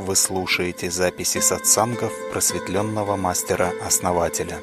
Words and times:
Вы 0.00 0.16
слушаете 0.16 0.90
записи 0.90 1.38
сатсангов 1.40 2.12
просветленного 2.32 3.16
мастера-основателя. 3.16 4.58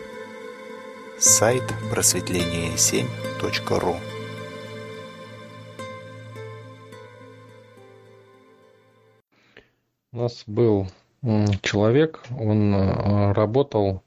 Сайт 1.20 1.62
просветление7.ру 1.94 3.96
У 10.12 10.18
нас 10.18 10.44
был 10.48 10.88
человек, 11.62 12.24
он 12.32 12.74
э, 12.74 13.34
работал 13.34 14.02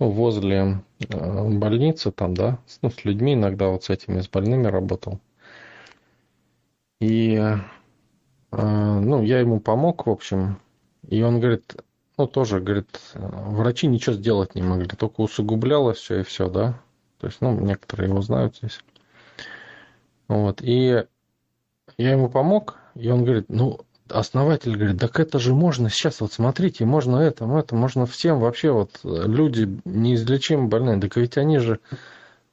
ну, 0.00 0.10
возле 0.10 0.82
э, 1.08 1.48
больницы 1.50 2.10
там, 2.10 2.34
да, 2.34 2.58
ну, 2.82 2.90
с 2.90 3.04
людьми 3.04 3.34
иногда 3.34 3.68
вот 3.68 3.84
с 3.84 3.90
этими, 3.90 4.20
с 4.20 4.28
больными 4.28 4.66
работал. 4.66 5.20
И, 6.98 7.36
э, 7.36 7.58
ну, 8.50 9.22
я 9.22 9.40
ему 9.40 9.60
помог, 9.60 10.06
в 10.06 10.10
общем, 10.10 10.58
и 11.08 11.22
он 11.22 11.40
говорит, 11.40 11.76
ну, 12.16 12.26
тоже, 12.26 12.60
говорит, 12.60 12.88
врачи 13.14 13.86
ничего 13.86 14.14
сделать 14.14 14.54
не 14.54 14.62
могли, 14.62 14.88
только 14.88 15.20
усугублялось 15.20 15.98
все 15.98 16.20
и 16.20 16.22
все, 16.22 16.48
да. 16.48 16.80
То 17.18 17.26
есть, 17.26 17.40
ну, 17.40 17.58
некоторые 17.58 18.08
его 18.10 18.22
знают 18.22 18.56
здесь. 18.56 18.80
Вот, 20.28 20.60
и 20.62 21.04
я 21.98 22.12
ему 22.12 22.28
помог, 22.28 22.78
и 22.94 23.08
он 23.08 23.24
говорит, 23.24 23.46
ну, 23.48 23.80
основатель 24.08 24.76
говорит, 24.76 24.98
так 24.98 25.18
это 25.20 25.38
же 25.38 25.54
можно 25.54 25.88
сейчас, 25.90 26.20
вот 26.20 26.32
смотрите, 26.32 26.84
можно 26.84 27.16
это, 27.16 27.44
это, 27.44 27.74
можно 27.74 28.06
всем 28.06 28.40
вообще, 28.40 28.70
вот 28.72 29.00
люди 29.02 29.80
неизлечимо 29.84 30.68
больные, 30.68 31.00
так 31.00 31.16
ведь 31.16 31.38
они 31.38 31.58
же, 31.58 31.80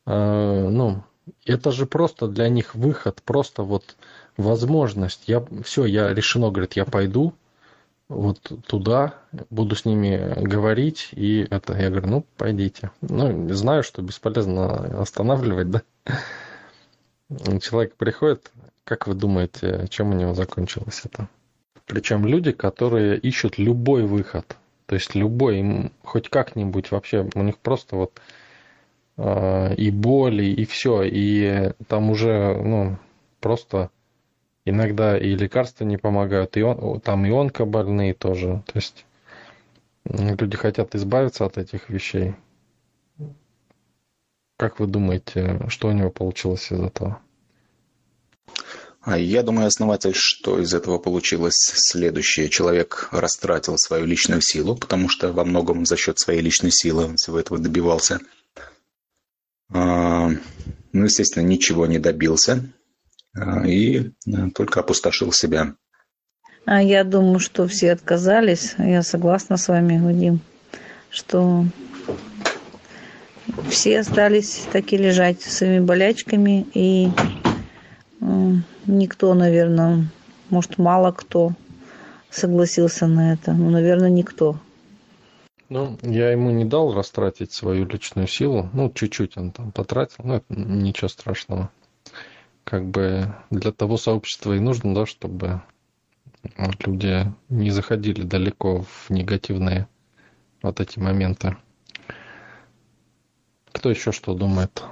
э, 0.05 0.68
ну, 0.70 1.04
это 1.46 1.72
же 1.72 1.86
просто 1.86 2.28
для 2.28 2.50
них 2.50 2.76
выход, 2.76 3.22
просто 3.24 3.64
вот 3.64 3.96
возможность. 4.38 5.24
Я, 5.28 5.46
все, 5.64 5.86
я 5.86 6.14
решено, 6.14 6.50
говорит, 6.50 6.74
я 6.74 6.86
пойду 6.86 7.34
вот 8.10 8.40
туда, 8.68 9.16
буду 9.50 9.76
с 9.76 9.85
ними 9.85 10.34
говорить, 10.41 11.10
и 11.12 11.48
это, 11.50 11.74
я 11.77 11.90
говорю, 11.90 12.08
ну, 12.08 12.26
пойдите. 12.38 12.91
Ну, 13.02 13.52
знаю, 13.54 13.84
что 13.84 14.02
бесполезно 14.02 15.02
останавливать, 15.02 15.70
да. 15.72 15.82
Человек 17.62 17.96
приходит, 17.96 18.52
как 18.84 19.07
вы 19.07 19.16
думаете, 19.16 19.88
чем 19.90 20.12
у 20.12 20.13
него 20.13 20.34
закончилось 20.34 21.02
это? 21.05 21.28
Причем 21.85 22.26
люди, 22.26 22.52
которые 22.52 23.18
ищут 23.18 23.57
любой 23.57 24.04
выход. 24.04 24.55
То 24.85 24.96
есть 24.96 25.16
любой, 25.16 25.91
хоть 26.04 26.30
как-нибудь 26.30 26.91
вообще, 26.91 27.28
у 27.34 27.41
них 27.41 27.57
просто 27.57 27.96
вот 27.96 28.20
и 29.18 29.92
боли, 29.92 30.46
и 30.46 30.66
все. 30.66 31.04
И 31.04 31.72
там 31.88 32.10
уже, 32.10 32.56
ну, 32.64 32.98
просто 33.40 33.92
иногда 34.66 35.18
и 35.18 35.36
лекарства 35.36 35.86
не 35.86 35.98
помогают, 35.98 36.58
и 36.58 36.62
он, 36.62 37.00
там 37.02 37.26
и 37.26 37.32
онкобольные 37.32 38.14
тоже. 38.14 38.64
То 38.66 38.74
есть 38.76 39.06
люди 40.06 40.58
хотят 40.58 40.96
избавиться 40.96 41.46
от 41.46 41.58
этих 41.58 41.90
вещей. 41.90 42.36
Как 44.58 44.80
вы 44.80 44.88
думаете, 44.88 45.60
что 45.68 45.90
у 45.90 45.91
него 45.91 46.10
получилось 46.10 46.72
из 46.72 46.80
этого? 46.80 47.20
А 49.02 49.18
я 49.18 49.44
думаю, 49.44 49.68
основатель, 49.68 50.14
что 50.16 50.60
из 50.60 50.74
этого 50.74 50.98
получилось 50.98 51.56
следующее. 51.58 52.48
Человек 52.48 53.10
растратил 53.12 53.78
свою 53.78 54.06
личную 54.06 54.41
силу, 54.41 54.78
потому 54.78 55.10
что 55.10 55.34
во 55.34 55.44
многом 55.44 55.86
за 55.86 55.98
счет 55.98 56.20
своей 56.20 56.40
личной 56.40 56.72
силы 56.72 57.06
он 57.06 57.18
всего 57.18 57.38
этого 57.38 57.60
добивался. 57.60 58.22
А, 59.74 60.29
ну, 60.91 61.04
естественно, 61.04 61.43
ничего 61.43 61.85
не 61.85 61.99
добился 61.99 62.63
а, 63.35 63.66
и 63.68 64.12
только 64.53 64.81
опустошил 64.81 65.31
себя. 65.31 65.75
А 66.66 66.81
я 66.81 67.03
думаю, 67.03 67.40
что 67.40 67.68
все 67.68 67.91
отказались. 67.91 68.75
Я 68.78 69.03
согласна 69.03 69.57
с 69.57 69.68
вами, 69.68 70.00
Вадим, 70.00 70.40
что 71.09 71.66
все 73.69 74.00
остались 74.00 74.66
таки 74.72 74.95
лежать 74.95 75.41
своими 75.41 75.84
болячками 75.84 76.66
и 76.73 77.09
никто, 78.88 79.34
наверное, 79.34 80.07
может, 80.50 80.78
мало 80.78 81.11
кто 81.11 81.53
согласился 82.29 83.07
на 83.07 83.34
это. 83.34 83.51
Ну, 83.51 83.69
наверное, 83.69 84.09
никто. 84.09 84.59
Ну, 85.69 85.97
я 86.03 86.31
ему 86.31 86.51
не 86.51 86.66
дал 86.66 86.94
растратить 86.94 87.51
свою 87.51 87.85
личную 87.88 88.28
силу. 88.28 88.69
Ну, 88.74 88.91
чуть-чуть 88.91 89.38
он 89.38 89.51
там 89.51 89.72
потратил, 89.72 90.24
но 90.24 90.35
это 90.35 90.46
ничего 90.50 91.07
страшного. 91.07 91.72
Как 92.63 92.85
бы 92.85 93.34
для 93.50 93.72
того 93.72 93.97
сообщества 93.97 94.53
и 94.53 94.59
нужно, 94.59 94.94
да, 94.94 95.06
чтобы 95.06 95.62
люди 96.85 97.34
не 97.50 97.72
заходили 97.72 98.23
далеко 98.23 98.81
в 98.84 99.09
негативные 99.09 99.88
вот 100.62 100.79
эти 100.79 101.00
моменты. 101.00 101.57
Кто 103.72 103.90
еще 103.90 104.12
что 104.12 104.34
думает? 104.34 104.84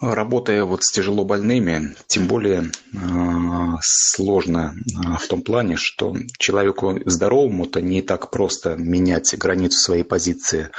Работая 0.00 0.64
вот 0.64 0.82
с 0.82 0.90
тяжело 0.90 1.24
больными, 1.24 1.94
тем 2.08 2.26
более 2.26 2.72
э, 2.92 2.98
сложно 3.80 4.74
э, 4.74 5.16
в 5.18 5.28
том 5.28 5.42
плане, 5.42 5.76
что 5.76 6.16
человеку 6.38 6.98
здоровому-то 7.04 7.80
не 7.80 8.02
так 8.02 8.30
просто 8.30 8.74
менять 8.76 9.36
границу 9.38 9.78
своей 9.78 10.02
позиции. 10.02 10.70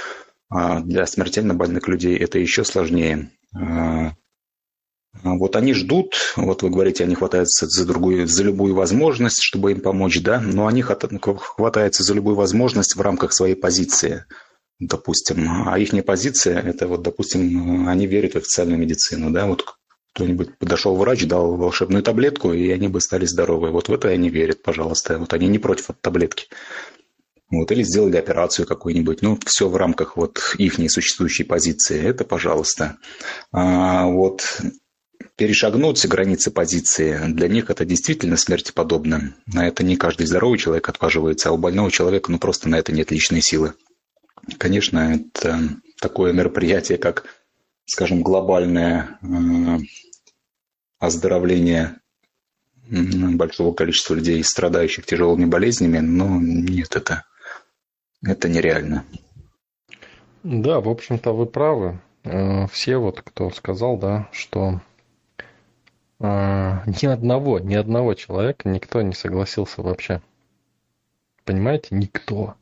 А 0.50 0.82
для 0.82 1.06
смертельно 1.06 1.54
больных 1.54 1.88
людей 1.88 2.18
это 2.18 2.40
еще 2.40 2.66
сложнее. 2.66 3.32
Э, 3.58 4.12
вот 5.24 5.56
они 5.56 5.74
ждут, 5.74 6.16
вот 6.36 6.62
вы 6.62 6.70
говорите, 6.70 7.06
они 7.06 7.16
хватаются 7.16 7.68
за 7.68 7.86
другую, 7.86 8.28
за 8.28 8.44
любую 8.44 8.76
возможность, 8.76 9.42
чтобы 9.42 9.72
им 9.72 9.80
помочь, 9.80 10.22
да, 10.22 10.42
но 10.42 10.68
они 10.68 10.82
хватаются 10.82 12.04
за 12.04 12.14
любую 12.14 12.36
возможность 12.36 12.98
в 12.98 13.02
рамках 13.02 13.32
своей 13.32 13.56
позиции– 13.56 14.26
допустим. 14.80 15.68
А 15.68 15.78
их 15.78 16.06
позиция, 16.06 16.62
это 16.62 16.88
вот, 16.88 17.02
допустим, 17.02 17.88
они 17.88 18.08
верят 18.08 18.34
в 18.34 18.38
официальную 18.38 18.80
медицину, 18.80 19.32
да, 19.32 19.46
вот 19.46 19.66
кто-нибудь 20.14 20.58
подошел 20.58 20.96
врач, 20.96 21.26
дал 21.26 21.58
волшебную 21.58 22.02
таблетку, 22.02 22.54
и 22.54 22.70
они 22.72 22.88
бы 22.88 23.02
стали 23.02 23.26
здоровы. 23.26 23.72
Вот 23.72 23.90
в 23.90 23.94
это 23.94 24.08
они 24.08 24.30
верят, 24.30 24.64
пожалуйста. 24.64 25.18
Вот 25.18 25.34
они 25.34 25.48
не 25.48 25.60
против 25.60 25.90
от 25.90 26.00
таблетки. 26.00 26.48
Вот, 27.52 27.70
или 27.72 27.84
сделали 27.84 28.16
операцию 28.16 28.66
какую-нибудь. 28.66 29.22
Ну, 29.22 29.38
все 29.46 29.68
в 29.68 29.76
рамках 29.76 30.16
вот 30.16 30.40
их 30.58 30.80
существующей 30.90 31.44
позиции. 31.44 32.02
Это 32.02 32.24
пожалуйста. 32.24 32.98
А 33.52 34.08
вот 34.08 34.62
перешагнуть 35.36 36.06
границы 36.06 36.50
позиции, 36.50 37.20
для 37.28 37.50
них 37.50 37.70
это 37.70 37.84
действительно 37.84 38.38
смерти 38.38 38.72
подобно. 38.74 39.36
На 39.48 39.68
это 39.68 39.84
не 39.84 39.98
каждый 39.98 40.28
здоровый 40.28 40.58
человек 40.58 40.88
отваживается, 40.88 41.50
а 41.50 41.52
у 41.52 41.58
больного 41.58 41.92
человека 41.92 42.32
ну 42.32 42.40
просто 42.40 42.70
на 42.70 42.78
это 42.78 42.94
нет 42.94 43.12
личной 43.12 43.42
силы. 43.42 43.74
Конечно, 44.58 45.16
это 45.16 45.60
такое 46.00 46.34
мероприятие, 46.34 46.98
как, 46.98 47.26
скажем, 47.86 48.22
глобальное 48.22 49.18
э, 49.22 49.78
оздоровление 51.00 52.00
большого 52.88 53.74
количества 53.74 54.14
людей, 54.14 54.44
страдающих 54.44 55.06
тяжелыми 55.06 55.46
болезнями, 55.46 56.00
но 56.00 56.40
нет, 56.40 56.96
это, 56.96 57.24
это 58.24 58.48
нереально. 58.48 59.06
Да, 60.44 60.80
в 60.80 60.90
общем-то, 60.90 61.32
вы 61.32 61.48
правы. 61.48 62.00
Э, 62.24 62.68
все 62.68 62.98
вот, 62.98 63.22
кто 63.22 63.50
сказал, 63.50 63.98
да, 63.98 64.30
что 64.32 64.82
э, 66.20 66.26
ни 66.86 67.06
одного, 67.08 67.60
ни 67.60 67.74
одного 67.74 68.14
человека 68.14 68.70
никто 68.70 69.02
не 69.02 69.14
согласился 69.14 69.82
вообще. 69.82 70.22
Понимаете, 71.46 71.88
никто. 71.92 72.56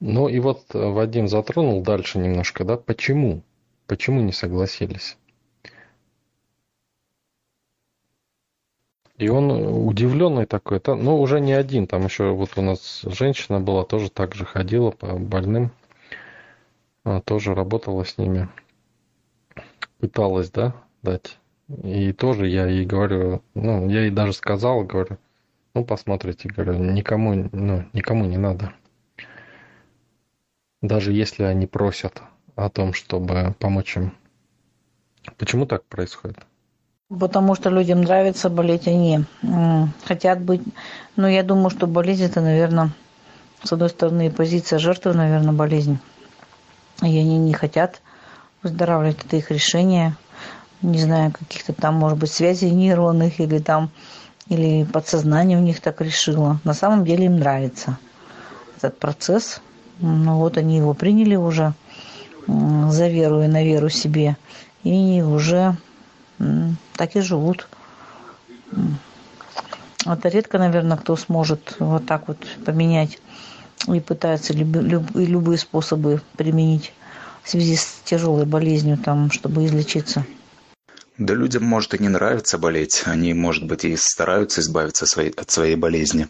Ну 0.00 0.28
и 0.28 0.38
вот 0.40 0.74
э, 0.74 0.78
Вадим 0.78 1.28
затронул 1.28 1.82
дальше 1.82 2.18
немножко, 2.18 2.64
да, 2.64 2.76
почему? 2.76 3.42
Почему 3.86 4.20
не 4.20 4.32
согласились? 4.32 5.16
И 9.16 9.28
он 9.28 9.50
удивленный 9.50 10.46
такой, 10.46 10.78
-то, 10.78 10.94
ну 10.94 11.20
уже 11.20 11.40
не 11.40 11.52
один, 11.52 11.86
там 11.86 12.04
еще 12.04 12.32
вот 12.32 12.50
у 12.56 12.62
нас 12.62 13.02
женщина 13.02 13.60
была, 13.60 13.84
тоже 13.84 14.10
так 14.10 14.34
же 14.34 14.44
ходила 14.44 14.90
по 14.90 15.16
больным, 15.16 15.70
тоже 17.24 17.54
работала 17.54 18.04
с 18.04 18.18
ними, 18.18 18.48
пыталась, 20.00 20.50
да, 20.50 20.74
дать. 21.02 21.38
И 21.84 22.12
тоже 22.12 22.48
я 22.48 22.66
ей 22.66 22.84
говорю, 22.84 23.42
ну, 23.54 23.88
я 23.88 24.00
ей 24.00 24.10
даже 24.10 24.32
сказал, 24.32 24.82
говорю, 24.82 25.18
ну, 25.74 25.84
посмотрите, 25.84 26.48
говорю, 26.48 26.74
никому, 26.74 27.48
ну, 27.52 27.84
никому 27.92 28.24
не 28.24 28.36
надо 28.36 28.74
даже 30.86 31.12
если 31.12 31.44
они 31.44 31.66
просят 31.66 32.20
о 32.56 32.68
том, 32.68 32.92
чтобы 32.92 33.54
помочь 33.58 33.96
им. 33.96 34.12
Почему 35.38 35.64
так 35.66 35.84
происходит? 35.84 36.38
Потому 37.08 37.54
что 37.54 37.70
людям 37.70 38.02
нравится 38.02 38.50
болеть, 38.50 38.86
они 38.86 39.24
хотят 40.04 40.40
быть. 40.40 40.62
Но 41.16 41.26
я 41.26 41.42
думаю, 41.42 41.70
что 41.70 41.86
болезнь 41.86 42.24
это, 42.24 42.40
наверное, 42.40 42.90
с 43.62 43.72
одной 43.72 43.88
стороны, 43.88 44.30
позиция 44.30 44.78
жертвы, 44.78 45.14
наверное, 45.14 45.54
болезнь. 45.54 45.98
И 47.02 47.06
они 47.06 47.38
не 47.38 47.54
хотят 47.54 48.02
выздоравливать, 48.62 49.24
это 49.24 49.36
их 49.36 49.50
решение. 49.50 50.16
Не 50.82 50.98
знаю, 50.98 51.32
каких-то 51.32 51.72
там, 51.72 51.94
может 51.94 52.18
быть, 52.18 52.30
связей 52.30 52.70
нейронных 52.70 53.40
или 53.40 53.58
там 53.58 53.90
или 54.48 54.84
подсознание 54.84 55.56
у 55.56 55.62
них 55.62 55.80
так 55.80 56.02
решило. 56.02 56.60
На 56.64 56.74
самом 56.74 57.06
деле 57.06 57.24
им 57.24 57.38
нравится 57.38 57.98
этот 58.76 58.98
процесс. 58.98 59.62
Ну 60.00 60.38
вот 60.38 60.58
они 60.58 60.76
его 60.76 60.94
приняли 60.94 61.36
уже 61.36 61.74
за 62.46 63.08
веру 63.08 63.42
и 63.42 63.46
на 63.46 63.64
веру 63.64 63.88
себе. 63.88 64.36
И 64.82 65.22
уже 65.22 65.76
так 66.96 67.16
и 67.16 67.20
живут. 67.20 67.68
Это 70.04 70.28
редко, 70.28 70.58
наверное, 70.58 70.96
кто 70.96 71.16
сможет 71.16 71.76
вот 71.78 72.06
так 72.06 72.28
вот 72.28 72.38
поменять 72.64 73.18
и 73.88 74.00
пытается 74.00 74.52
люб, 74.52 74.76
люб, 74.82 75.10
любые 75.14 75.58
способы 75.58 76.20
применить 76.36 76.92
в 77.42 77.50
связи 77.50 77.76
с 77.76 78.00
тяжелой 78.04 78.44
болезнью, 78.44 78.98
там, 78.98 79.30
чтобы 79.30 79.64
излечиться. 79.64 80.26
Да 81.16 81.32
людям 81.32 81.64
может 81.64 81.94
и 81.94 81.98
не 81.98 82.08
нравится 82.08 82.58
болеть. 82.58 83.04
Они, 83.06 83.32
может 83.34 83.66
быть, 83.66 83.84
и 83.84 83.96
стараются 83.96 84.60
избавиться 84.60 85.06
от 85.36 85.50
своей 85.50 85.76
болезни. 85.76 86.28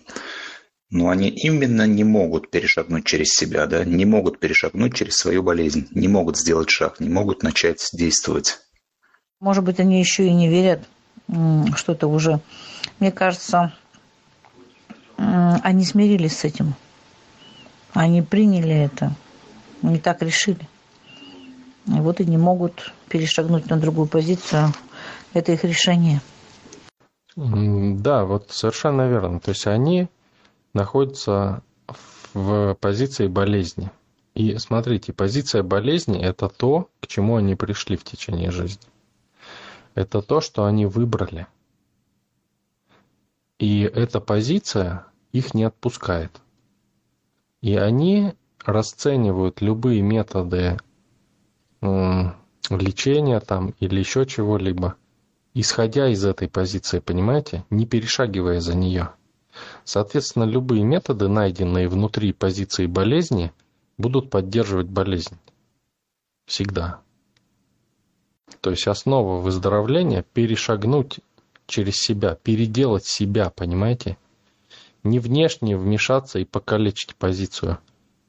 Но 0.91 1.09
они 1.09 1.29
именно 1.29 1.87
не 1.87 2.05
могут 2.05 2.51
перешагнуть 2.51 3.05
через 3.05 3.29
себя, 3.31 3.67
да, 3.67 3.85
не 3.85 4.05
могут 4.05 4.39
перешагнуть 4.39 4.95
через 4.95 5.17
свою 5.17 5.43
болезнь, 5.43 5.89
не 5.91 6.09
могут 6.09 6.37
сделать 6.39 6.71
шаг, 6.71 7.01
не 7.01 7.09
могут 7.09 7.43
начать 7.43 7.89
действовать. 7.93 8.59
Может 9.41 9.65
быть, 9.65 9.81
они 9.81 9.99
еще 9.99 10.27
и 10.27 10.33
не 10.33 10.49
верят, 10.49 10.85
что 11.77 11.93
это 11.93 12.07
уже... 12.07 12.41
Мне 13.01 13.11
кажется, 13.11 13.75
они 15.17 15.85
смирились 15.85 16.39
с 16.39 16.45
этим. 16.45 16.75
Они 17.93 18.23
приняли 18.23 18.75
это. 18.75 19.15
Они 19.83 19.99
так 19.99 20.23
решили. 20.23 20.69
И 21.87 22.01
вот 22.01 22.21
и 22.21 22.25
не 22.25 22.39
могут 22.39 22.93
перешагнуть 23.09 23.69
на 23.69 23.77
другую 23.77 24.07
позицию. 24.07 24.73
Это 25.33 25.53
их 25.53 25.65
решение. 25.65 26.21
Да, 27.37 28.25
вот 28.25 28.51
совершенно 28.51 29.09
верно. 29.09 29.41
То 29.41 29.51
есть 29.51 29.67
они 29.67 30.09
находятся 30.75 31.63
в 32.35 32.75
позиции 32.81 33.29
болезни. 33.29 33.91
И 34.35 34.59
смотрите, 34.59 35.13
позиция 35.13 35.63
болезни– 35.63 36.21
это 36.23 36.49
то, 36.49 36.91
к 37.01 37.07
чему 37.07 37.37
они 37.37 37.55
пришли 37.55 37.97
в 37.97 38.05
течение 38.05 38.51
жизни. 38.51 38.89
Это 39.95 40.21
то, 40.23 40.41
что 40.41 40.65
они 40.65 40.87
выбрали. 40.87 41.47
И 43.61 43.81
эта 43.83 44.21
позиция 44.21 45.07
их 45.33 45.55
не 45.55 45.63
отпускает. 45.65 46.41
И 47.63 47.77
они 47.77 48.35
расценивают 48.65 49.61
любые 49.61 50.03
методы 50.03 50.79
лечения 51.81 53.41
там 53.41 53.75
или 53.79 54.01
еще 54.01 54.27
чего-либо, 54.27 54.97
исходя 55.53 56.09
из 56.09 56.25
этой 56.25 56.49
позиции, 56.49 56.99
понимаете, 56.99 57.65
не 57.71 57.87
перешагивая 57.87 58.61
за 58.61 58.75
нее. 58.75 59.11
Соответственно, 59.85 60.45
любые 60.45 60.83
методы, 60.83 61.29
найденные 61.29 61.89
внутри 61.89 62.33
позиции 62.33 62.87
болезни, 62.87 63.53
будут 63.99 64.31
поддерживать 64.31 64.89
болезнь. 64.89 65.37
Всегда. 66.47 67.01
То 68.61 68.71
есть 68.71 68.87
основа 68.87 69.41
выздоровления– 69.41 70.25
перешагнуть 70.35 71.21
через 71.67 71.97
себя, 71.97 72.35
переделать 72.35 73.05
себя, 73.05 73.51
понимаете? 73.51 74.17
не 75.05 75.19
внешне 75.19 75.77
вмешаться 75.77 76.39
и 76.39 76.45
покалечить 76.45 77.15
позицию, 77.15 77.79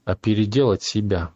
а 0.04 0.16
переделать 0.16 0.84
себя. 0.84 1.31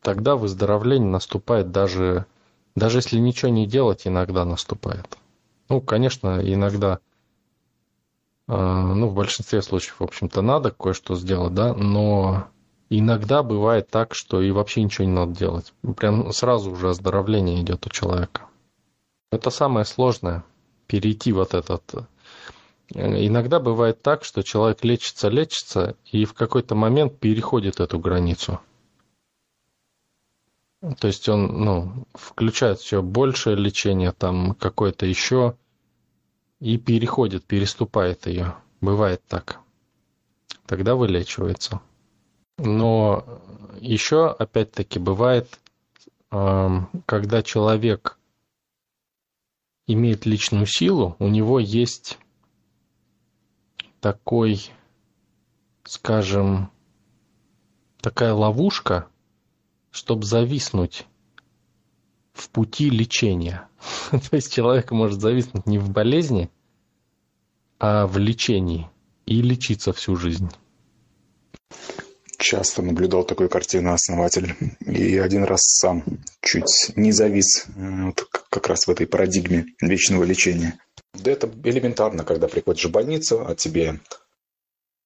Тогда 0.00 0.34
выздоровление 0.34 1.08
наступает 1.08 1.70
даже, 1.70 2.26
даже 2.74 2.98
если 2.98 3.18
ничего 3.18 3.50
не 3.50 3.66
делать, 3.66 4.06
иногда 4.06 4.44
наступает. 4.44 5.18
Ну, 5.68 5.80
конечно, 5.80 6.40
иногда, 6.42 6.98
ну, 8.46 9.08
в 9.08 9.14
большинстве 9.14 9.62
случаев, 9.62 9.96
в 10.00 10.04
общем-то, 10.04 10.42
надо 10.42 10.70
кое-что 10.70 11.14
сделать, 11.14 11.54
да, 11.54 11.74
но 11.74 12.48
иногда 12.90 13.42
бывает 13.42 13.88
так, 13.88 14.14
что 14.14 14.42
и 14.42 14.50
вообще 14.50 14.82
ничего 14.82 15.06
не 15.06 15.12
надо 15.12 15.32
делать. 15.34 15.72
Прям 15.96 16.32
сразу 16.32 16.70
уже 16.70 16.90
оздоровление 16.90 17.62
идет 17.62 17.86
у 17.86 17.90
человека. 17.90 18.42
Это 19.32 19.50
самое 19.50 19.86
сложное, 19.86 20.44
перейти 20.86 21.32
вот 21.32 21.54
этот 21.54 21.82
Иногда 22.90 23.60
бывает 23.60 24.02
так, 24.02 24.24
что 24.24 24.42
человек 24.42 24.84
лечится, 24.84 25.28
лечится, 25.28 25.96
и 26.12 26.24
в 26.24 26.34
какой-то 26.34 26.74
момент 26.74 27.18
переходит 27.18 27.80
эту 27.80 27.98
границу. 27.98 28.60
То 30.98 31.06
есть 31.06 31.28
он 31.30 31.46
ну, 31.64 32.06
включает 32.12 32.78
все 32.78 33.00
большее 33.00 33.56
лечение, 33.56 34.12
там 34.12 34.54
какое-то 34.54 35.06
еще, 35.06 35.56
и 36.64 36.78
переходит, 36.78 37.44
переступает 37.44 38.26
ее. 38.26 38.54
Бывает 38.80 39.22
так. 39.28 39.60
Тогда 40.64 40.94
вылечивается. 40.94 41.82
Но 42.56 43.22
еще, 43.82 44.30
опять-таки, 44.30 44.98
бывает, 44.98 45.60
когда 46.30 47.42
человек 47.42 48.18
имеет 49.86 50.24
личную 50.24 50.64
силу, 50.64 51.16
у 51.18 51.28
него 51.28 51.58
есть 51.58 52.18
такой, 54.00 54.70
скажем, 55.82 56.70
такая 58.00 58.32
ловушка, 58.32 59.06
чтобы 59.90 60.24
зависнуть 60.24 61.06
в 62.34 62.50
пути 62.50 62.90
лечения. 62.90 63.68
То 64.10 64.36
есть 64.36 64.52
человек 64.52 64.90
может 64.90 65.20
зависнуть 65.20 65.66
не 65.66 65.78
в 65.78 65.88
болезни, 65.90 66.50
а 67.78 68.06
в 68.06 68.18
лечении 68.18 68.90
и 69.24 69.40
лечиться 69.40 69.92
всю 69.92 70.16
жизнь. 70.16 70.50
Часто 72.36 72.82
наблюдал 72.82 73.24
такую 73.24 73.48
картину 73.48 73.92
основатель. 73.92 74.54
И 74.80 75.16
один 75.16 75.44
раз 75.44 75.62
сам 75.62 76.04
чуть 76.42 76.92
не 76.96 77.12
завис 77.12 77.66
э, 77.74 78.04
вот 78.04 78.28
как 78.50 78.66
раз 78.68 78.86
в 78.86 78.90
этой 78.90 79.06
парадигме 79.06 79.66
вечного 79.80 80.24
лечения. 80.24 80.78
Да 81.14 81.30
это 81.30 81.50
элементарно, 81.62 82.24
когда 82.24 82.48
приходишь 82.48 82.84
в 82.84 82.90
больницу, 82.90 83.46
а 83.46 83.54
тебе 83.54 84.00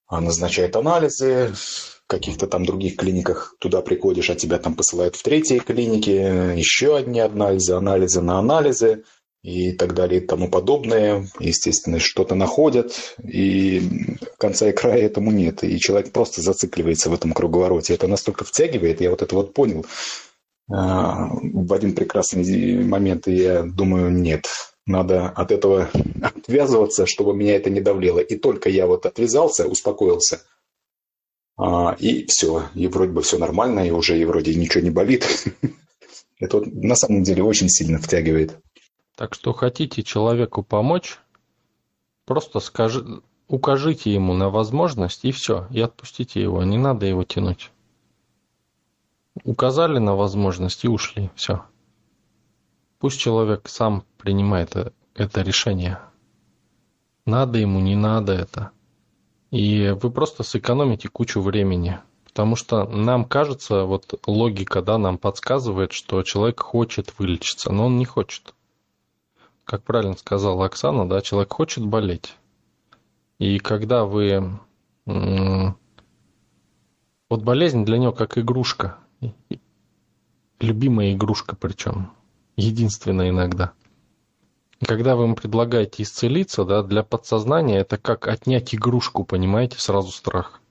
а, 0.07 0.21
назначают 0.21 0.75
анализы, 0.75 1.53
каких-то 2.09 2.47
там 2.47 2.65
других 2.65 2.95
клиниках 2.97 3.55
туда 3.59 3.81
приходишь, 3.81 4.31
а 4.31 4.35
тебя 4.35 4.57
там 4.57 4.73
посылают 4.73 5.15
в 5.15 5.21
третьей 5.21 5.59
клинике, 5.59 6.53
еще 6.55 6.97
одни 6.97 7.19
анализы, 7.19 7.73
анализы 7.73 8.21
на 8.21 8.39
анализы 8.39 9.03
и 9.43 9.71
так 9.71 9.93
далее 9.93 10.19
и 10.19 10.25
тому 10.25 10.49
подобное. 10.49 11.27
Естественно, 11.39 11.99
что-то 11.99 12.33
находят, 12.33 13.15
и 13.23 13.83
конца 14.39 14.69
и 14.69 14.73
края 14.73 15.03
этому 15.03 15.31
нет. 15.31 15.63
И 15.63 15.79
человек 15.79 16.11
просто 16.11 16.41
зацикливается 16.41 17.11
в 17.11 17.13
этом 17.13 17.31
круговороте. 17.31 17.93
Это 17.93 18.07
настолько 18.07 18.43
втягивает, 18.43 19.01
я 19.01 19.11
вот 19.11 19.21
это 19.21 19.35
вот 19.35 19.53
понял 19.53 19.85
а, 20.71 21.29
в 21.31 21.71
один 21.71 21.93
прекрасный 21.93 22.83
момент, 22.83 23.27
и 23.27 23.35
я 23.35 23.61
думаю, 23.61 24.09
нет, 24.09 24.47
надо 24.87 25.27
от 25.29 25.51
этого 25.51 25.89
отвязываться, 26.23 27.05
чтобы 27.05 27.35
меня 27.35 27.55
это 27.55 27.69
не 27.69 27.81
давлело. 27.81 28.19
И 28.19 28.35
только 28.35 28.69
я 28.69 28.87
вот 28.87 29.05
отвязался, 29.05 29.67
успокоился, 29.67 30.41
и 31.99 32.25
все, 32.27 32.69
и 32.73 32.87
вроде 32.87 33.11
бы 33.11 33.21
все 33.21 33.37
нормально, 33.37 33.85
и 33.87 33.91
уже 33.91 34.17
и 34.17 34.25
вроде 34.25 34.55
ничего 34.55 34.83
не 34.83 34.91
болит. 34.91 35.27
Это 36.39 36.61
на 36.65 36.95
самом 36.95 37.23
деле 37.23 37.43
очень 37.43 37.69
сильно 37.69 37.97
втягивает. 37.97 38.57
Так 39.15 39.33
что 39.33 39.51
хотите 39.51 40.03
человеку 40.03 40.63
помочь, 40.63 41.19
просто 42.25 42.61
скажи, 42.61 43.21
укажите 43.49 44.13
ему 44.13 44.33
на 44.33 44.49
возможность 44.49 45.25
и 45.25 45.33
все, 45.33 45.67
и 45.71 45.81
отпустите 45.81 46.41
его, 46.41 46.63
не 46.63 46.77
надо 46.77 47.05
его 47.05 47.25
тянуть. 47.25 47.71
Указали 49.43 49.99
на 49.99 50.15
возможность 50.15 50.85
и 50.85 50.87
ушли, 50.87 51.29
все. 51.35 51.65
Пусть 52.99 53.19
человек 53.19 53.67
сам 53.67 54.05
принимает 54.17 54.75
э, 54.75 54.91
это 55.15 55.41
решение. 55.41 55.99
Надо 57.25 57.57
ему, 57.57 57.79
не 57.79 57.95
надо 57.95 58.33
это. 58.33 58.71
И 59.51 59.95
вы 60.01 60.11
просто 60.11 60.43
сэкономите 60.43 61.09
кучу 61.09 61.41
времени. 61.41 61.99
Потому 62.25 62.55
что 62.55 62.85
нам 62.85 63.25
кажется, 63.25 63.85
вот 63.85 64.19
логика, 64.27 64.81
да, 64.81 64.97
нам 64.97 65.17
подсказывает, 65.17 65.91
что 65.91 66.23
человек 66.23 66.59
хочет 66.59 67.13
вылечиться, 67.17 67.71
но 67.71 67.87
он 67.87 67.97
не 67.97 68.05
хочет. 68.05 68.53
Как 69.65 69.83
правильно 69.83 70.15
сказала 70.15 70.65
Оксана, 70.65 71.09
да, 71.09 71.21
человек 71.21 71.51
хочет 71.51 71.85
болеть. 71.85 72.35
И 73.39 73.59
когда 73.59 74.05
вы... 74.05 74.59
Вот 75.05 75.75
болезнь 77.43 77.85
для 77.85 77.97
него 77.97 78.11
как 78.11 78.37
игрушка. 78.37 78.97
Любимая 80.59 81.13
игрушка 81.13 81.55
причем. 81.55 82.11
Единственная 82.55 83.29
иногда. 83.29 83.71
Когда 84.85 85.15
вы 85.15 85.23
ему 85.23 85.35
предлагаете 85.35 86.03
исцелиться, 86.03 86.63
да, 86.63 86.83
для 86.83 87.03
подсознания 87.03 87.79
это 87.79 87.97
как 87.97 88.27
отнять 88.27 88.73
игрушку, 88.73 89.25
понимаете, 89.25 89.77
сразу 89.77 90.11
страх. 90.11 90.61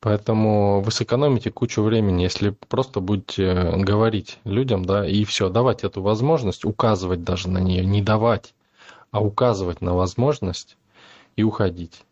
Поэтому 0.00 0.82
вы 0.82 0.92
сэкономите 0.92 1.50
кучу 1.50 1.82
времени, 1.82 2.22
если 2.22 2.50
просто 2.50 3.00
будете 3.00 3.72
говорить 3.78 4.38
людям, 4.44 4.84
да, 4.84 5.08
и 5.08 5.24
все, 5.24 5.48
давать 5.48 5.84
эту 5.84 6.02
возможность, 6.02 6.66
указывать 6.66 7.24
даже 7.24 7.48
на 7.48 7.58
нее, 7.58 7.84
не 7.84 8.02
давать, 8.02 8.54
а 9.10 9.22
указывать 9.22 9.80
на 9.80 9.94
возможность 9.94 10.76
и 11.34 11.42
уходить. 11.42 12.04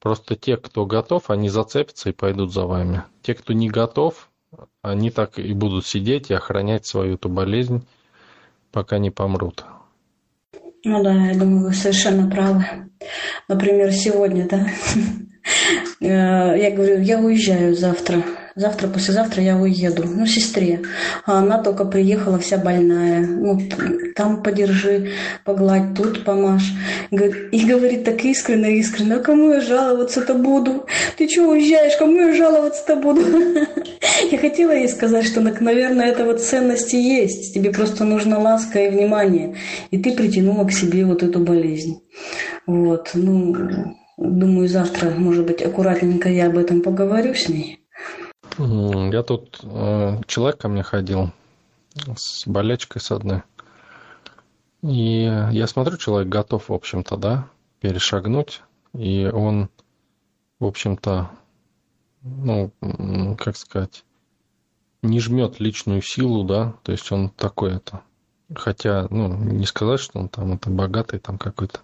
Просто 0.00 0.34
те, 0.34 0.56
кто 0.56 0.86
готов, 0.86 1.28
они 1.28 1.50
зацепятся 1.50 2.08
и 2.08 2.12
пойдут 2.12 2.52
за 2.52 2.64
вами. 2.64 3.04
Те, 3.20 3.34
кто 3.34 3.52
не 3.52 3.68
готов, 3.68 4.30
они 4.80 5.10
так 5.10 5.38
и 5.38 5.52
будут 5.52 5.86
сидеть 5.86 6.30
и 6.30 6.34
охранять 6.34 6.86
свою 6.86 7.14
эту 7.14 7.28
болезнь, 7.28 7.86
пока 8.72 8.98
не 8.98 9.10
помрут. 9.10 9.64
Ну 10.84 11.02
да, 11.02 11.12
я 11.12 11.34
думаю, 11.38 11.64
вы 11.64 11.72
совершенно 11.72 12.30
правы. 12.30 12.64
Например, 13.48 13.92
сегодня, 13.92 14.48
да, 14.48 14.66
э, 16.00 16.60
я 16.60 16.70
говорю, 16.70 17.00
я 17.00 17.18
уезжаю 17.18 17.74
завтра 17.74 18.22
завтра, 18.58 18.88
послезавтра 18.88 19.42
я 19.42 19.56
уеду. 19.56 20.04
Ну, 20.06 20.26
сестре. 20.26 20.82
А 21.24 21.38
она 21.38 21.62
только 21.62 21.84
приехала 21.84 22.38
вся 22.38 22.58
больная. 22.58 23.26
Ну, 23.26 23.60
там 24.14 24.42
подержи, 24.42 25.12
погладь, 25.44 25.94
тут 25.96 26.24
помажь. 26.24 26.72
И 27.10 27.64
говорит 27.64 28.04
так 28.04 28.24
искренне, 28.24 28.78
искренне, 28.78 29.14
а 29.14 29.20
кому 29.20 29.52
я 29.52 29.60
жаловаться-то 29.60 30.34
буду? 30.34 30.86
Ты 31.16 31.28
что 31.28 31.48
уезжаешь, 31.48 31.96
кому 31.96 32.20
я 32.20 32.34
жаловаться-то 32.34 32.96
буду? 32.96 33.22
Я 34.30 34.38
хотела 34.38 34.72
ей 34.72 34.88
сказать, 34.88 35.24
что, 35.24 35.40
наверное, 35.40 36.08
это 36.08 36.24
вот 36.24 36.42
ценности 36.42 36.96
есть. 36.96 37.54
Тебе 37.54 37.70
просто 37.70 38.04
нужна 38.04 38.38
ласка 38.38 38.80
и 38.80 38.90
внимание. 38.90 39.54
И 39.92 39.98
ты 39.98 40.12
притянула 40.12 40.64
к 40.64 40.72
себе 40.72 41.04
вот 41.04 41.22
эту 41.22 41.38
болезнь. 41.38 42.00
Вот, 42.66 43.10
ну, 43.14 43.54
думаю, 44.18 44.68
завтра, 44.68 45.10
может 45.10 45.46
быть, 45.46 45.62
аккуратненько 45.62 46.28
я 46.28 46.48
об 46.48 46.58
этом 46.58 46.82
поговорю 46.82 47.34
с 47.34 47.48
ней. 47.48 47.78
Я 48.58 49.22
тут 49.22 49.60
э, 49.62 50.20
человек 50.26 50.60
ко 50.60 50.68
мне 50.68 50.82
ходил 50.82 51.30
с 51.94 52.46
болячкой 52.46 53.00
с 53.00 53.12
одной. 53.12 53.42
И 54.82 55.22
я 55.22 55.66
смотрю, 55.66 55.96
человек 55.96 56.28
готов, 56.28 56.68
в 56.68 56.72
общем-то, 56.72 57.16
да, 57.16 57.48
перешагнуть. 57.80 58.62
И 58.94 59.26
он, 59.26 59.70
в 60.58 60.66
общем-то, 60.66 61.30
ну, 62.22 62.72
как 63.38 63.56
сказать, 63.56 64.04
не 65.02 65.20
жмет 65.20 65.60
личную 65.60 66.02
силу, 66.02 66.42
да, 66.44 66.74
то 66.82 66.92
есть 66.92 67.10
он 67.12 67.30
такой 67.30 67.76
это. 67.76 68.02
Хотя, 68.54 69.06
ну, 69.10 69.28
не 69.28 69.66
сказать, 69.66 70.00
что 70.00 70.18
он 70.18 70.28
там 70.28 70.54
это 70.54 70.70
богатый 70.70 71.20
там 71.20 71.38
какой-то. 71.38 71.80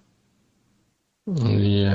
И 1.26 1.88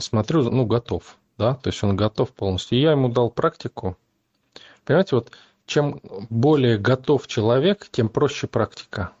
смотрю, 0.00 0.50
ну, 0.50 0.64
готов, 0.64 1.18
да, 1.36 1.54
то 1.54 1.68
есть 1.68 1.82
он 1.82 1.96
готов 1.96 2.32
полностью. 2.32 2.78
И 2.78 2.82
я 2.82 2.92
ему 2.92 3.08
дал 3.08 3.30
практику, 3.30 3.96
Понимаете, 4.84 5.16
вот 5.16 5.32
чем 5.66 6.00
более 6.28 6.78
готов 6.78 7.26
человек, 7.26 7.88
тем 7.90 8.08
проще 8.08 8.46
практика. 8.46 9.12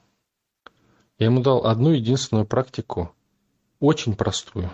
Я 1.18 1.26
ему 1.26 1.40
дал 1.40 1.66
одну 1.66 1.90
единственную 1.90 2.46
практику, 2.46 3.14
очень 3.80 4.14
простую. 4.14 4.70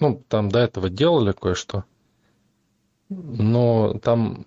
Ну, 0.00 0.22
там 0.28 0.50
до 0.50 0.58
этого 0.58 0.90
делали 0.90 1.32
кое-что. 1.32 1.84
Но 3.08 3.94
там, 4.02 4.46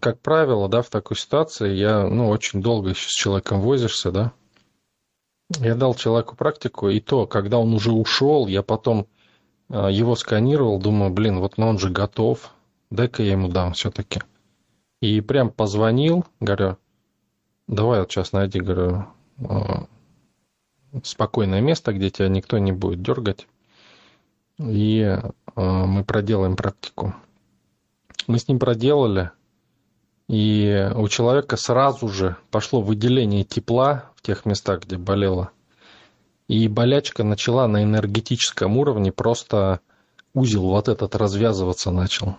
как 0.00 0.20
правило, 0.20 0.68
да, 0.68 0.82
в 0.82 0.90
такой 0.90 1.16
ситуации 1.16 1.72
я, 1.72 2.06
ну, 2.06 2.28
очень 2.28 2.60
долго 2.62 2.90
еще 2.90 3.08
с 3.08 3.12
человеком 3.12 3.60
возишься, 3.60 4.10
да. 4.10 4.32
Я 5.58 5.74
дал 5.74 5.94
человеку 5.94 6.36
практику, 6.36 6.88
и 6.88 7.00
то, 7.00 7.26
когда 7.26 7.58
он 7.58 7.72
уже 7.74 7.92
ушел, 7.92 8.46
я 8.46 8.62
потом 8.62 9.06
а, 9.68 9.88
его 9.88 10.14
сканировал, 10.14 10.78
думаю, 10.78 11.10
блин, 11.10 11.40
вот 11.40 11.58
ну 11.58 11.68
он 11.68 11.78
же 11.78 11.90
готов, 11.90 12.52
дай-ка 12.90 13.22
я 13.22 13.32
ему 13.32 13.48
дам 13.48 13.72
все-таки. 13.72 14.20
И 15.00 15.20
прям 15.20 15.50
позвонил, 15.50 16.26
говорю, 16.40 16.76
давай 17.66 18.00
вот 18.00 18.10
сейчас 18.10 18.32
найди, 18.32 18.60
говорю, 18.60 19.06
а, 19.48 19.86
спокойное 21.02 21.60
место, 21.60 21.92
где 21.92 22.10
тебя 22.10 22.28
никто 22.28 22.58
не 22.58 22.72
будет 22.72 23.02
дергать. 23.02 23.46
И 24.58 25.00
а, 25.00 25.86
мы 25.86 26.04
проделаем 26.04 26.56
практику. 26.56 27.14
Мы 28.26 28.38
с 28.38 28.48
ним 28.48 28.58
проделали, 28.58 29.30
и 30.28 30.88
у 30.94 31.08
человека 31.08 31.56
сразу 31.56 32.08
же 32.08 32.36
пошло 32.50 32.80
выделение 32.80 33.42
тепла 33.42 34.10
в 34.14 34.22
тех 34.22 34.44
местах, 34.44 34.82
где 34.82 34.96
болело. 34.96 35.50
И 36.46 36.68
болячка 36.68 37.24
начала 37.24 37.66
на 37.66 37.82
энергетическом 37.82 38.76
уровне 38.76 39.10
просто 39.10 39.80
узел 40.34 40.62
вот 40.62 40.88
этот 40.88 41.16
развязываться 41.16 41.90
начал. 41.90 42.36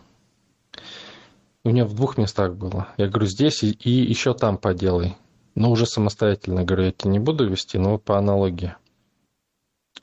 У 1.64 1.70
меня 1.70 1.86
в 1.86 1.94
двух 1.94 2.18
местах 2.18 2.56
было. 2.56 2.88
Я 2.98 3.08
говорю, 3.08 3.28
здесь 3.28 3.62
и, 3.64 3.72
и 3.72 3.90
еще 3.90 4.34
там 4.34 4.58
поделай. 4.58 5.16
Но 5.54 5.70
уже 5.70 5.86
самостоятельно, 5.86 6.64
говорю, 6.64 6.86
я 6.86 6.92
тебе 6.92 7.12
не 7.12 7.20
буду 7.20 7.48
вести, 7.48 7.78
но 7.78 8.00
по 8.00 8.18
аналогии. 8.18 8.76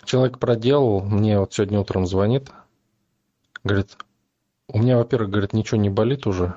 Человек 0.05 0.39
проделал, 0.39 1.01
мне 1.01 1.41
вот 1.41 1.53
сегодня 1.53 1.81
утром 1.81 2.07
звонит, 2.07 2.51
говорит, 3.65 3.97
у 4.69 4.79
меня, 4.79 4.99
во-первых, 4.99 5.31
говорит, 5.31 5.53
ничего 5.53 5.81
не 5.81 5.91
болит 5.91 6.27
уже. 6.27 6.55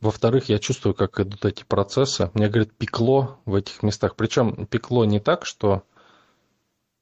Во-вторых, 0.00 0.48
я 0.48 0.58
чувствую, 0.58 0.94
как 0.94 1.20
идут 1.20 1.44
эти 1.44 1.62
процессы. 1.62 2.30
Мне, 2.34 2.48
говорит, 2.48 2.72
пекло 2.74 3.38
в 3.44 3.54
этих 3.54 3.84
местах. 3.84 4.16
Причем 4.16 4.66
пекло 4.66 5.04
не 5.04 5.20
так, 5.20 5.46
что, 5.46 5.84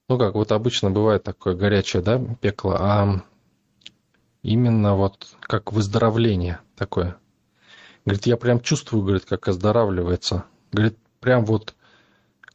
ну 0.09 0.19
как 0.19 0.35
вот 0.35 0.53
обычно 0.53 0.91
бывает 0.91 1.23
такое 1.23 1.55
горячее, 1.55 2.03
да, 2.03 2.21
пекло, 2.43 2.77
а 2.79 3.23
именно 4.43 4.97
вот 4.97 5.29
как 5.41 5.73
выздоровление 5.73 6.61
такое. 6.77 7.17
Говорит, 8.05 8.27
я 8.27 8.37
прям 8.37 8.61
чувствую, 8.61 9.03
говорит, 9.03 9.25
как 9.27 9.49
оздоравливается. 9.49 10.45
Говорит, 10.73 10.99
прям 11.21 11.45
вот 11.45 11.75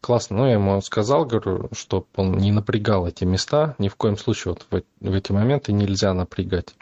классно. 0.01 0.37
Ну, 0.37 0.45
я 0.47 0.53
ему 0.53 0.81
сказал, 0.81 1.25
говорю, 1.25 1.69
чтобы 1.71 2.07
он 2.15 2.37
не 2.37 2.51
напрягал 2.51 3.07
эти 3.07 3.23
места. 3.23 3.75
Ни 3.77 3.87
в 3.87 3.95
коем 3.95 4.17
случае 4.17 4.53
вот 4.53 4.65
в, 4.69 5.07
в 5.07 5.13
эти 5.13 5.31
моменты 5.31 5.71
нельзя 5.71 6.13
напрягать. 6.13 6.75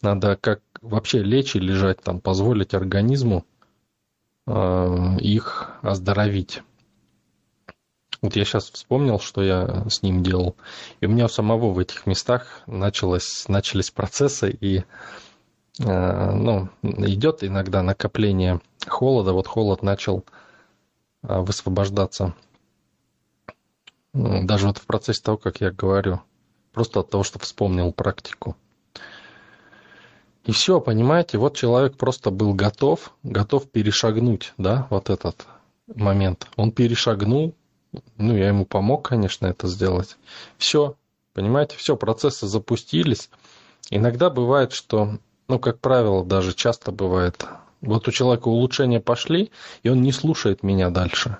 Надо 0.00 0.36
как 0.36 0.60
вообще 0.80 1.22
лечь 1.22 1.56
и 1.56 1.60
лежать 1.60 2.02
там, 2.02 2.20
позволить 2.20 2.74
организму 2.74 3.44
э, 4.46 5.16
их 5.20 5.72
оздоровить. 5.82 6.62
Вот 8.20 8.34
я 8.34 8.44
сейчас 8.44 8.70
вспомнил, 8.70 9.20
что 9.20 9.42
я 9.42 9.84
с 9.88 10.02
ним 10.02 10.22
делал. 10.22 10.56
И 11.00 11.06
у 11.06 11.08
меня 11.08 11.26
у 11.26 11.28
самого 11.28 11.72
в 11.72 11.78
этих 11.78 12.06
местах 12.06 12.62
началось, 12.66 13.46
начались 13.46 13.90
процессы, 13.92 14.50
и 14.50 14.84
э, 15.80 16.30
ну, 16.32 16.68
идет 16.82 17.44
иногда 17.44 17.82
накопление 17.82 18.60
холода. 18.86 19.32
Вот 19.32 19.46
холод 19.46 19.82
начал 19.82 20.24
э, 21.22 21.38
высвобождаться. 21.40 22.34
Даже 24.12 24.66
вот 24.66 24.78
в 24.78 24.86
процессе 24.86 25.22
того, 25.22 25.36
как 25.36 25.60
я 25.60 25.70
говорю. 25.70 26.20
Просто 26.72 27.00
от 27.00 27.10
того, 27.10 27.22
что 27.22 27.38
вспомнил 27.38 27.92
практику. 27.92 28.56
И 30.44 30.52
все, 30.52 30.80
понимаете, 30.80 31.38
вот 31.38 31.56
человек 31.56 31.96
просто 31.96 32.30
был 32.30 32.54
готов, 32.54 33.12
готов 33.22 33.70
перешагнуть, 33.70 34.54
да, 34.56 34.86
вот 34.88 35.10
этот 35.10 35.46
момент. 35.94 36.48
Он 36.56 36.72
перешагнул, 36.72 37.54
ну, 38.16 38.36
я 38.36 38.48
ему 38.48 38.66
помог, 38.66 39.08
конечно, 39.08 39.46
это 39.46 39.66
сделать. 39.68 40.16
Все, 40.56 40.96
понимаете, 41.32 41.76
все, 41.76 41.96
процессы 41.96 42.46
запустились. 42.46 43.30
Иногда 43.90 44.30
бывает, 44.30 44.72
что, 44.72 45.18
ну, 45.48 45.58
как 45.58 45.80
правило, 45.80 46.24
даже 46.24 46.54
часто 46.54 46.92
бывает, 46.92 47.44
вот 47.80 48.08
у 48.08 48.10
человека 48.10 48.48
улучшения 48.48 49.00
пошли, 49.00 49.50
и 49.82 49.88
он 49.88 50.02
не 50.02 50.12
слушает 50.12 50.62
меня 50.62 50.90
дальше. 50.90 51.38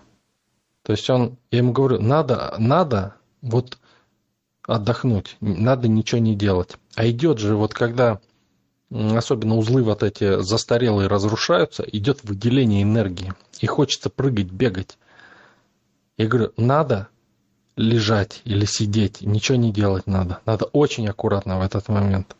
То 0.83 0.93
есть 0.93 1.09
он, 1.11 1.37
я 1.51 1.59
ему 1.59 1.73
говорю, 1.73 2.01
надо, 2.01 2.55
надо 2.59 3.15
вот 3.43 3.79
отдохнуть, 4.63 5.37
надо 5.41 5.89
ничего 5.89 6.21
не 6.21 6.35
делать. 6.35 6.77
А 6.95 7.07
идет 7.09 7.39
же 7.39 7.57
вот 7.57 7.75
когда 7.75 8.21
особенно 8.91 9.57
узлы 9.57 9.83
вот 9.83 10.03
эти 10.03 10.41
застарелые 10.41 11.09
разрушаются, 11.09 11.83
идет 11.83 12.25
выделение 12.25 12.83
энергии. 12.83 13.35
И 13.61 13.67
хочется 13.67 14.09
прыгать, 14.09 14.51
бегать. 14.51 14.97
Я 16.19 16.27
говорю, 16.27 16.53
надо 16.57 17.09
лежать 17.77 18.43
или 18.45 18.65
сидеть, 18.65 19.23
ничего 19.23 19.57
не 19.57 19.73
делать 19.73 20.09
надо. 20.09 20.41
Надо 20.47 20.65
очень 20.67 21.09
аккуратно 21.09 21.59
в 21.59 21.63
этот 21.63 21.89
момент. 21.89 22.37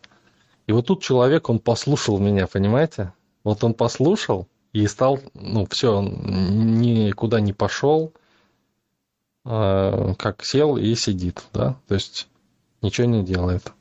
И 0.67 0.73
вот 0.73 0.87
тут 0.87 1.03
человек, 1.03 1.49
он 1.49 1.61
послушал 1.61 2.19
меня, 2.19 2.49
понимаете? 2.49 3.13
Вот 3.45 3.63
он 3.63 3.73
послушал 3.73 4.49
и 4.73 4.87
стал, 4.89 5.21
ну, 5.35 5.67
все, 5.71 5.95
он 5.97 6.81
никуда 6.81 7.41
не 7.41 7.53
пошел, 7.53 8.13
а, 9.45 10.15
как 10.15 10.45
сел 10.45 10.77
и 10.77 10.95
сидит, 10.97 11.45
да, 11.55 11.77
то 11.87 11.95
есть 11.95 12.29
ничего 12.83 13.07
не 13.07 13.25
делает. 13.25 13.73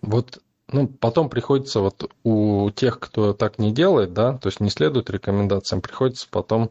Вот, 0.00 0.40
ну, 0.68 0.86
потом 0.86 1.28
приходится 1.28 1.80
вот 1.80 2.10
у 2.22 2.70
тех, 2.70 3.00
кто 3.00 3.32
так 3.32 3.58
не 3.58 3.72
делает, 3.72 4.14
да, 4.14 4.38
то 4.38 4.48
есть 4.48 4.60
не 4.60 4.70
следует 4.70 5.10
рекомендациям, 5.10 5.82
приходится 5.82 6.28
потом 6.30 6.70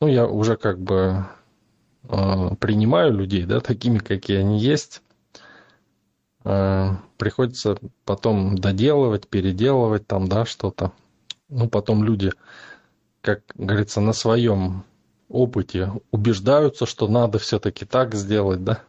ну, 0.00 0.08
я 0.08 0.26
уже 0.26 0.56
как 0.56 0.78
бы 0.78 1.26
э, 2.04 2.50
принимаю 2.60 3.12
людей, 3.12 3.44
да, 3.44 3.60
такими, 3.60 3.98
какие 3.98 4.38
они 4.38 4.58
есть. 4.58 5.02
Э, 6.44 6.96
приходится 7.16 7.78
потом 8.04 8.56
доделывать, 8.56 9.28
переделывать 9.28 10.06
там, 10.06 10.28
да, 10.28 10.44
что-то. 10.44 10.92
Ну, 11.48 11.68
потом 11.68 12.04
люди, 12.04 12.32
как 13.20 13.42
говорится, 13.54 14.00
на 14.00 14.12
своем 14.12 14.84
опыте 15.28 15.92
убеждаются, 16.10 16.86
что 16.86 17.08
надо 17.08 17.38
все-таки 17.38 17.84
так 17.84 18.14
сделать, 18.14 18.64
да? 18.64 18.82